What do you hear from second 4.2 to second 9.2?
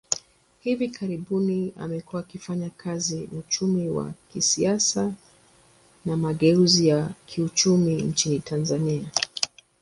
kisiasa wa mageuzi ya kiuchumi nchini Tanzania.